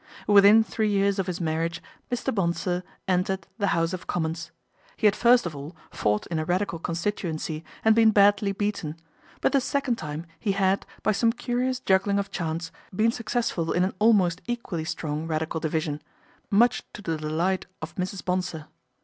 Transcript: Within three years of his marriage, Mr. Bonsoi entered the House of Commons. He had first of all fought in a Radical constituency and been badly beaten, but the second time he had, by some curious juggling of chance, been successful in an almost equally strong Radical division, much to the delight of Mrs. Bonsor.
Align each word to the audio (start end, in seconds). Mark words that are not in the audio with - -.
Within 0.25 0.63
three 0.63 0.89
years 0.89 1.19
of 1.19 1.27
his 1.27 1.39
marriage, 1.39 1.79
Mr. 2.11 2.33
Bonsoi 2.33 2.81
entered 3.07 3.45
the 3.59 3.67
House 3.67 3.93
of 3.93 4.07
Commons. 4.07 4.49
He 4.97 5.05
had 5.05 5.15
first 5.15 5.45
of 5.45 5.55
all 5.55 5.75
fought 5.91 6.25
in 6.25 6.39
a 6.39 6.43
Radical 6.43 6.79
constituency 6.79 7.63
and 7.85 7.93
been 7.93 8.09
badly 8.09 8.51
beaten, 8.51 8.95
but 9.41 9.51
the 9.51 9.61
second 9.61 9.97
time 9.97 10.25
he 10.39 10.53
had, 10.53 10.87
by 11.03 11.11
some 11.11 11.31
curious 11.31 11.79
juggling 11.79 12.17
of 12.17 12.31
chance, 12.31 12.71
been 12.91 13.11
successful 13.11 13.71
in 13.71 13.83
an 13.83 13.93
almost 13.99 14.41
equally 14.47 14.85
strong 14.85 15.27
Radical 15.27 15.59
division, 15.59 16.01
much 16.49 16.81
to 16.93 17.03
the 17.03 17.15
delight 17.17 17.67
of 17.79 17.93
Mrs. 17.93 18.25
Bonsor. 18.25 18.65